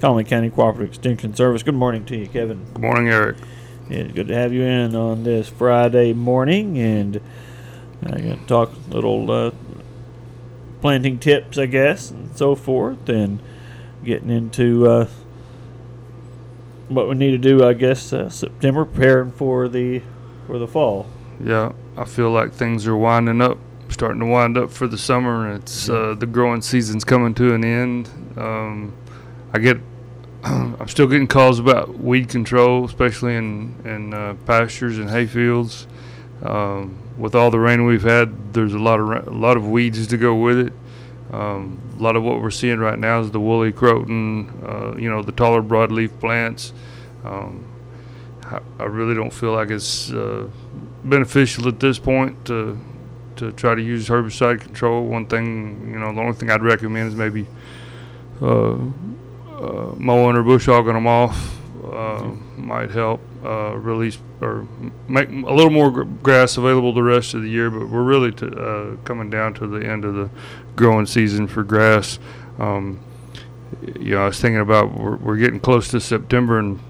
Conway 0.00 0.24
County 0.24 0.50
Cooperative 0.50 0.90
Extension 0.94 1.34
Service. 1.34 1.62
Good 1.62 1.74
morning 1.74 2.04
to 2.06 2.16
you, 2.16 2.26
Kevin. 2.26 2.64
Good 2.74 2.82
morning, 2.82 3.08
Eric. 3.08 3.38
It's 3.88 4.12
good 4.12 4.28
to 4.28 4.34
have 4.34 4.52
you 4.52 4.62
in 4.62 4.94
on 4.96 5.22
this 5.22 5.48
Friday 5.48 6.12
morning, 6.12 6.76
and 6.78 7.20
I'm 8.02 8.22
going 8.22 8.40
to 8.40 8.46
talk 8.46 8.72
a 8.72 8.94
little 8.94 9.30
uh, 9.30 9.52
planting 10.80 11.18
tips, 11.18 11.56
I 11.56 11.66
guess, 11.66 12.10
and 12.10 12.36
so 12.36 12.54
forth, 12.54 13.08
and 13.08 13.40
getting 14.04 14.30
into 14.30 14.88
uh, 14.88 15.08
what 16.88 17.08
we 17.08 17.14
need 17.14 17.32
to 17.32 17.38
do, 17.38 17.64
I 17.64 17.72
guess, 17.72 18.12
uh, 18.12 18.28
September, 18.28 18.84
preparing 18.84 19.32
for 19.32 19.68
the 19.68 20.02
for 20.46 20.58
the 20.58 20.68
fall. 20.68 21.06
Yeah, 21.42 21.72
I 21.96 22.04
feel 22.04 22.30
like 22.30 22.52
things 22.52 22.86
are 22.86 22.96
winding 22.96 23.40
up, 23.40 23.58
starting 23.88 24.20
to 24.20 24.26
wind 24.26 24.56
up 24.56 24.70
for 24.70 24.86
the 24.86 24.98
summer. 24.98 25.52
It's 25.52 25.88
uh, 25.88 26.14
the 26.18 26.26
growing 26.26 26.62
season's 26.62 27.04
coming 27.04 27.34
to 27.34 27.54
an 27.54 27.64
end. 27.64 28.08
Um, 28.36 28.94
I 29.52 29.58
get, 29.58 29.78
I'm 30.44 30.88
still 30.88 31.06
getting 31.06 31.26
calls 31.26 31.58
about 31.58 31.98
weed 31.98 32.28
control, 32.28 32.84
especially 32.84 33.34
in 33.34 33.74
in 33.84 34.14
uh, 34.14 34.34
pastures 34.46 34.98
and 34.98 35.10
hayfields. 35.10 35.86
Um, 36.42 36.98
with 37.16 37.34
all 37.34 37.50
the 37.50 37.58
rain 37.58 37.86
we've 37.86 38.02
had, 38.02 38.52
there's 38.52 38.74
a 38.74 38.78
lot 38.78 39.00
of 39.00 39.08
ra- 39.08 39.24
a 39.26 39.30
lot 39.30 39.56
of 39.56 39.66
weeds 39.66 40.06
to 40.06 40.16
go 40.16 40.34
with 40.34 40.58
it. 40.58 40.72
Um, 41.32 41.80
a 41.98 42.02
lot 42.02 42.16
of 42.16 42.22
what 42.22 42.40
we're 42.40 42.50
seeing 42.50 42.78
right 42.78 42.98
now 42.98 43.20
is 43.20 43.30
the 43.30 43.40
woolly 43.40 43.72
croton, 43.72 44.48
uh, 44.64 44.96
you 44.96 45.10
know, 45.10 45.22
the 45.22 45.32
taller 45.32 45.62
broadleaf 45.62 46.18
plants. 46.20 46.72
Um, 47.24 47.64
I, 48.78 48.84
really 48.84 49.14
don't 49.14 49.32
feel 49.32 49.52
like 49.52 49.70
it's 49.70 50.12
uh, 50.12 50.48
beneficial 51.02 51.66
at 51.66 51.80
this 51.80 51.98
point 51.98 52.44
to 52.46 52.78
to 53.36 53.52
try 53.52 53.74
to 53.74 53.82
use 53.82 54.08
herbicide 54.08 54.60
control. 54.60 55.04
One 55.04 55.26
thing, 55.26 55.90
you 55.90 55.98
know, 55.98 56.14
the 56.14 56.20
only 56.20 56.32
thing 56.34 56.50
I'd 56.50 56.62
recommend 56.62 57.08
is 57.08 57.16
maybe 57.16 57.46
uh, 58.40 58.74
uh, 58.74 59.94
mowing 59.96 60.36
or 60.36 60.42
bush 60.44 60.66
hogging 60.66 60.94
them 60.94 61.08
off 61.08 61.56
uh, 61.92 62.34
might 62.56 62.90
help 62.90 63.20
uh, 63.44 63.76
release 63.76 64.18
or 64.40 64.66
make 65.08 65.28
a 65.28 65.32
little 65.32 65.70
more 65.70 65.90
gr- 65.90 66.04
grass 66.04 66.56
available 66.56 66.92
the 66.92 67.02
rest 67.02 67.34
of 67.34 67.42
the 67.42 67.48
year. 67.48 67.70
But 67.70 67.88
we're 67.88 68.02
really 68.02 68.32
to, 68.32 68.46
uh, 68.46 68.96
coming 69.04 69.30
down 69.30 69.54
to 69.54 69.66
the 69.66 69.86
end 69.86 70.04
of 70.04 70.14
the 70.14 70.30
growing 70.74 71.06
season 71.06 71.46
for 71.46 71.62
grass. 71.62 72.18
Um, 72.58 73.00
you 73.98 74.14
know, 74.14 74.22
I 74.22 74.26
was 74.26 74.40
thinking 74.40 74.60
about 74.60 74.98
we're, 74.98 75.16
we're 75.16 75.36
getting 75.36 75.60
close 75.60 75.88
to 75.88 76.00
September, 76.00 76.58
and 76.58 76.80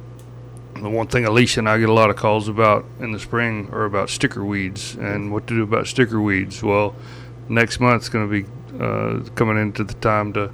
the 0.75 0.91
one 0.91 1.07
thing 1.07 1.25
Alicia 1.25 1.61
and 1.61 1.69
I 1.69 1.79
get 1.79 1.89
a 1.89 1.93
lot 1.93 2.11
of 2.11 2.17
calls 2.17 2.49
about 2.49 2.85
in 3.01 3.13
the 3.13 3.19
spring 3.19 3.69
are 3.73 3.85
about 3.85 4.11
sticker 4.11 4.45
weeds 4.45 4.95
and 4.95 5.33
what 5.33 5.47
to 5.47 5.55
do 5.55 5.63
about 5.63 5.87
sticker 5.87 6.21
weeds. 6.21 6.63
Well, 6.63 6.95
next 7.49 7.81
month's 7.81 8.09
going 8.09 8.29
to 8.29 8.43
be 8.43 8.49
uh, 8.79 9.21
coming 9.35 9.59
into 9.59 9.85
the 9.85 9.95
time 9.95 10.33
to 10.35 10.51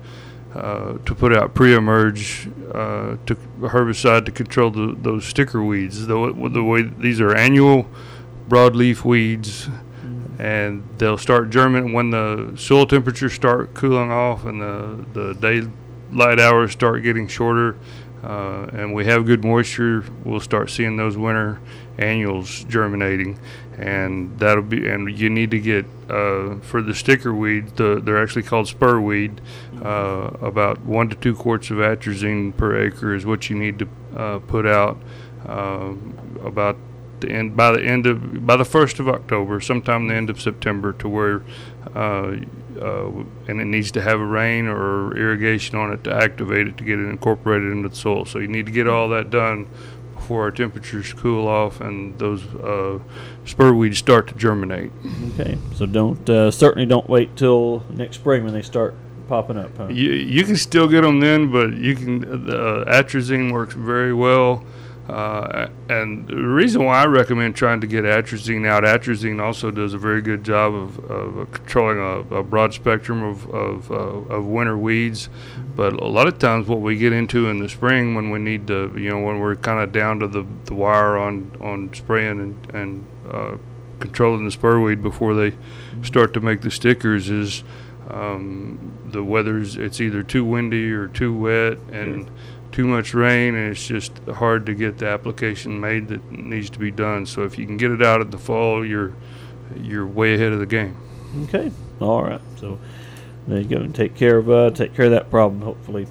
uh, 0.54 0.98
to 1.06 1.14
put 1.14 1.34
out 1.34 1.54
pre-emerge 1.54 2.48
uh, 2.74 3.16
to 3.26 3.34
herbicide 3.60 4.26
to 4.26 4.30
control 4.32 4.70
the, 4.70 4.96
those 5.00 5.24
sticker 5.24 5.62
weeds. 5.62 6.06
The, 6.06 6.50
the 6.52 6.62
way 6.62 6.82
these 6.82 7.20
are 7.20 7.34
annual 7.34 7.88
broadleaf 8.48 9.04
weeds, 9.04 9.68
and 10.38 10.86
they'll 10.98 11.18
start 11.18 11.50
germinating 11.50 11.94
when 11.94 12.10
the 12.10 12.52
soil 12.56 12.86
temperatures 12.86 13.32
start 13.32 13.72
cooling 13.74 14.10
off 14.10 14.44
and 14.44 14.60
the 14.60 15.06
the 15.12 15.34
daylight 15.34 16.38
hours 16.38 16.72
start 16.72 17.02
getting 17.02 17.28
shorter. 17.28 17.76
Uh, 18.22 18.68
and 18.72 18.94
we 18.94 19.04
have 19.04 19.26
good 19.26 19.44
moisture, 19.44 20.04
we'll 20.24 20.40
start 20.40 20.70
seeing 20.70 20.96
those 20.96 21.16
winter 21.16 21.60
annuals 21.98 22.64
germinating, 22.64 23.38
and 23.76 24.38
that'll 24.38 24.62
be. 24.62 24.88
And 24.88 25.18
you 25.18 25.28
need 25.28 25.50
to 25.50 25.58
get 25.58 25.86
uh, 26.08 26.56
for 26.60 26.82
the 26.82 26.94
sticker 26.94 27.34
weed, 27.34 27.76
the, 27.76 28.00
they're 28.02 28.22
actually 28.22 28.44
called 28.44 28.68
spur 28.68 29.00
weed. 29.00 29.40
Uh, 29.82 30.30
about 30.40 30.80
one 30.82 31.08
to 31.08 31.16
two 31.16 31.34
quarts 31.34 31.70
of 31.70 31.78
atrazine 31.78 32.56
per 32.56 32.80
acre 32.80 33.14
is 33.14 33.26
what 33.26 33.50
you 33.50 33.58
need 33.58 33.80
to 33.80 33.88
uh, 34.16 34.38
put 34.40 34.66
out. 34.66 34.98
Uh, 35.44 35.94
about 36.44 36.76
the 37.18 37.30
end 37.30 37.56
by 37.56 37.72
the 37.72 37.82
end 37.82 38.06
of 38.06 38.46
by 38.46 38.56
the 38.56 38.64
first 38.64 39.00
of 39.00 39.08
October, 39.08 39.60
sometime 39.60 40.06
the 40.06 40.14
end 40.14 40.30
of 40.30 40.40
September, 40.40 40.92
to 40.92 41.08
where 41.08 41.42
uh, 42.80 42.82
uh, 42.82 43.24
and 43.48 43.60
it 43.60 43.64
needs 43.64 43.90
to 43.92 44.00
have 44.00 44.20
a 44.20 44.24
rain 44.24 44.66
or 44.66 45.16
irrigation 45.16 45.76
on 45.76 45.92
it 45.92 46.04
to 46.04 46.14
activate 46.14 46.68
it 46.68 46.76
to 46.78 46.84
get 46.84 46.98
it 46.98 47.08
incorporated 47.08 47.72
into 47.72 47.88
the 47.88 47.94
soil. 47.94 48.24
So 48.24 48.38
you 48.38 48.48
need 48.48 48.66
to 48.66 48.72
get 48.72 48.88
all 48.88 49.08
that 49.10 49.30
done 49.30 49.66
before 50.14 50.42
our 50.42 50.50
temperatures 50.50 51.12
cool 51.12 51.48
off 51.48 51.80
and 51.80 52.18
those 52.18 52.44
uh, 52.54 52.98
spur 53.44 53.72
weeds 53.72 53.98
start 53.98 54.28
to 54.28 54.34
germinate. 54.34 54.92
Okay, 55.34 55.58
so 55.74 55.86
don't 55.86 56.28
uh, 56.30 56.50
certainly 56.50 56.86
don't 56.86 57.08
wait 57.08 57.36
till 57.36 57.84
next 57.90 58.16
spring 58.16 58.44
when 58.44 58.52
they 58.52 58.62
start 58.62 58.94
popping 59.28 59.56
up. 59.56 59.76
Huh? 59.76 59.88
You, 59.88 60.10
you 60.10 60.44
can 60.44 60.56
still 60.56 60.88
get 60.88 61.02
them 61.02 61.20
then, 61.20 61.50
but 61.50 61.74
you 61.74 61.94
can. 61.96 62.24
Uh, 62.24 62.84
atrazine 62.86 63.52
works 63.52 63.74
very 63.74 64.14
well. 64.14 64.64
Uh, 65.08 65.68
and 65.88 66.28
the 66.28 66.36
reason 66.36 66.84
why 66.84 67.02
I 67.02 67.06
recommend 67.06 67.56
trying 67.56 67.80
to 67.80 67.88
get 67.88 68.04
atrazine 68.04 68.66
out, 68.66 68.84
atrazine 68.84 69.42
also 69.42 69.72
does 69.72 69.94
a 69.94 69.98
very 69.98 70.22
good 70.22 70.44
job 70.44 70.74
of, 70.74 70.98
of 71.10 71.50
controlling 71.50 71.98
a, 71.98 72.36
a, 72.36 72.42
broad 72.44 72.72
spectrum 72.72 73.22
of, 73.24 73.50
of, 73.50 73.90
uh, 73.90 73.94
of, 73.94 74.46
winter 74.46 74.78
weeds. 74.78 75.28
But 75.74 75.94
a 75.94 76.06
lot 76.06 76.28
of 76.28 76.38
times, 76.38 76.68
what 76.68 76.80
we 76.80 76.96
get 76.96 77.12
into 77.12 77.48
in 77.48 77.58
the 77.58 77.68
spring 77.68 78.14
when 78.14 78.30
we 78.30 78.38
need 78.38 78.68
to, 78.68 78.92
you 78.96 79.10
know, 79.10 79.18
when 79.18 79.40
we're 79.40 79.56
kind 79.56 79.80
of 79.80 79.90
down 79.90 80.20
to 80.20 80.28
the, 80.28 80.46
the 80.66 80.74
wire 80.74 81.16
on, 81.16 81.50
on 81.60 81.92
spraying 81.92 82.40
and, 82.40 82.74
and 82.74 83.06
uh, 83.28 83.56
controlling 83.98 84.44
the 84.44 84.56
spurweed 84.56 85.02
before 85.02 85.34
they 85.34 85.56
start 86.02 86.32
to 86.34 86.40
make 86.40 86.60
the 86.60 86.70
stickers, 86.70 87.28
is 87.28 87.64
um, 88.08 88.98
the 89.06 89.24
weather's 89.24 89.76
it's 89.76 90.00
either 90.00 90.22
too 90.22 90.44
windy 90.44 90.90
or 90.92 91.08
too 91.08 91.36
wet 91.36 91.78
and 91.90 92.30
too 92.72 92.86
much 92.86 93.14
rain, 93.14 93.54
and 93.54 93.70
it's 93.70 93.86
just 93.86 94.18
hard 94.34 94.66
to 94.66 94.74
get 94.74 94.98
the 94.98 95.06
application 95.06 95.78
made 95.80 96.08
that 96.08 96.32
needs 96.32 96.70
to 96.70 96.78
be 96.78 96.90
done. 96.90 97.26
So 97.26 97.44
if 97.44 97.58
you 97.58 97.66
can 97.66 97.76
get 97.76 97.90
it 97.90 98.02
out 98.02 98.20
in 98.20 98.30
the 98.30 98.38
fall, 98.38 98.84
you're 98.84 99.14
you're 99.76 100.06
way 100.06 100.34
ahead 100.34 100.52
of 100.52 100.58
the 100.58 100.66
game. 100.66 100.96
Okay, 101.44 101.70
all 102.00 102.24
right. 102.24 102.40
So 102.56 102.78
there 103.46 103.60
you 103.60 103.68
go, 103.68 103.76
and 103.76 103.94
take 103.94 104.14
care 104.14 104.38
of 104.38 104.50
uh, 104.50 104.70
take 104.70 104.94
care 104.94 105.04
of 105.04 105.12
that 105.12 105.30
problem. 105.30 105.62
Hopefully, 105.62 106.06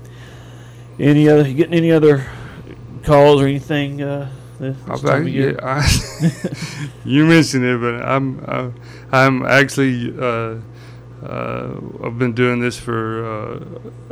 any 1.00 1.28
other 1.28 1.48
you 1.48 1.56
getting 1.56 1.74
any 1.74 1.92
other 1.92 2.26
calls 3.04 3.42
or 3.42 3.48
anything? 3.48 4.02
Uh, 4.02 4.30
I, 4.62 5.18
yeah, 5.22 5.54
I, 5.64 5.88
you 7.06 7.26
mentioned 7.26 7.66
it, 7.66 7.82
but 7.82 8.08
I'm 8.08 8.44
uh, 8.48 8.70
I'm 9.12 9.44
actually 9.44 10.16
uh, 10.20 10.58
uh, 11.24 11.80
I've 12.04 12.18
been 12.18 12.34
doing 12.34 12.60
this 12.60 12.80
for 12.80 13.26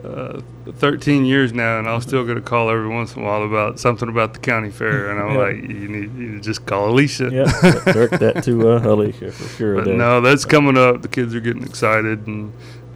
uh, 0.04 0.08
uh, 0.08 0.42
13 0.74 1.26
years 1.26 1.52
now, 1.52 1.80
and 1.80 1.88
I'll 1.88 2.02
still 2.02 2.24
get 2.24 2.38
a 2.38 2.42
call 2.42 2.70
every 2.70 2.88
once 2.88 3.16
in 3.16 3.24
a 3.24 3.26
while 3.26 3.44
about 3.44 3.80
something 3.80 4.08
about 4.08 4.34
the 4.34 4.40
county 4.40 4.70
fair, 4.70 5.10
and 5.10 5.20
I'm 5.20 5.32
yeah. 5.34 5.40
like, 5.40 5.56
you 5.56 5.88
need, 5.88 6.16
you 6.16 6.40
just 6.40 6.68
call 6.68 6.90
Alicia. 6.90 7.30
Yeah, 7.32 7.46
direct 7.92 8.20
that 8.20 8.44
to 8.44 8.70
uh, 8.70 8.82
Alicia 8.84 9.32
for 9.32 9.58
sure. 9.58 9.76
But 9.76 9.88
no, 9.88 10.22
that's 10.22 10.46
coming 10.46 10.78
up. 10.78 11.02
The 11.02 11.08
kids 11.08 11.34
are 11.34 11.40
getting 11.40 11.64
excited 11.64 12.28
and 12.28 12.54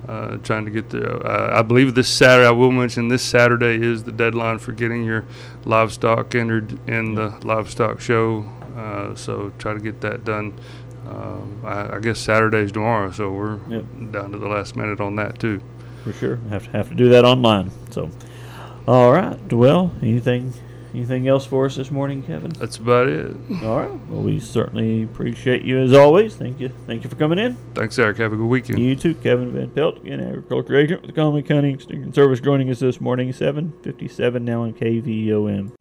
uh, 0.07 0.37
trying 0.37 0.65
to 0.65 0.71
get 0.71 0.91
there. 0.91 1.25
Uh, 1.25 1.59
I 1.59 1.63
believe 1.63 1.95
this 1.95 2.09
Saturday, 2.09 2.47
I 2.47 2.51
will 2.51 2.71
mention 2.71 3.07
this 3.07 3.23
Saturday 3.23 3.83
is 3.83 4.03
the 4.03 4.11
deadline 4.11 4.59
for 4.59 4.73
getting 4.73 5.03
your 5.03 5.25
livestock 5.65 6.35
entered 6.35 6.87
in 6.87 7.15
the 7.15 7.29
livestock 7.43 7.99
show. 7.99 8.45
so 9.15 9.51
try 9.57 9.73
to 9.73 9.79
get 9.79 10.01
that 10.01 10.23
done 10.23 10.53
um, 11.07 11.61
I, 11.65 11.95
I, 11.95 11.99
guess 11.99 12.19
Saturday's 12.19 12.71
tomorrow, 12.71 13.11
so 13.11 13.31
we're 13.31 13.59
yep. 13.67 13.85
down 14.11 14.31
to 14.31 14.37
the 14.37 14.47
last 14.47 14.75
minute 14.75 15.01
on 15.01 15.15
that 15.17 15.39
too. 15.39 15.61
For 16.03 16.13
sure, 16.13 16.37
have 16.49 16.65
to 16.65 16.71
have 16.71 16.89
to 16.89 16.95
do 16.95 17.09
that 17.09 17.25
online. 17.25 17.71
So, 17.91 18.09
all 18.87 19.11
right. 19.11 19.51
Well, 19.51 19.91
anything 20.01 20.53
anything 20.93 21.27
else 21.27 21.45
for 21.45 21.65
us 21.65 21.75
this 21.75 21.91
morning, 21.91 22.23
Kevin? 22.23 22.51
That's 22.51 22.77
about 22.77 23.07
it. 23.07 23.35
All 23.63 23.79
right. 23.79 24.07
Well, 24.07 24.21
we 24.21 24.39
certainly 24.39 25.03
appreciate 25.03 25.63
you 25.63 25.79
as 25.79 25.93
always. 25.93 26.35
Thank 26.35 26.59
you. 26.59 26.69
Thank 26.87 27.03
you 27.03 27.09
for 27.09 27.15
coming 27.15 27.39
in. 27.39 27.55
Thanks, 27.73 27.97
Eric. 27.99 28.17
Have 28.17 28.33
a 28.33 28.35
good 28.37 28.45
weekend. 28.45 28.79
You 28.79 28.95
too, 28.95 29.15
Kevin 29.15 29.51
Van 29.51 29.69
Pelt, 29.71 29.97
again, 29.97 30.19
agriculture 30.21 30.75
agent 30.75 31.01
with 31.01 31.13
the 31.13 31.21
Conway 31.21 31.41
County 31.41 31.73
Extension 31.73 32.13
Service, 32.13 32.39
joining 32.39 32.69
us 32.69 32.79
this 32.79 33.01
morning, 33.01 33.33
seven 33.33 33.73
fifty-seven 33.81 34.45
now 34.45 34.63
on 34.63 34.73
KVOM. 34.73 35.71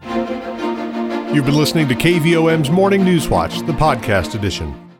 You've 1.35 1.47
been 1.47 1.57
listening 1.57 1.89
to 1.89 1.95
KVOM's 1.95 2.71
Morning 2.71 3.05
News 3.05 3.29
Watch, 3.29 3.61
the 3.61 3.73
podcast 3.73 4.35
edition. 4.35 4.92